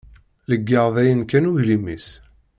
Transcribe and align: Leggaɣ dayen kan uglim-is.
Leggaɣ 0.49 0.87
dayen 0.95 1.21
kan 1.29 1.49
uglim-is. 1.49 2.07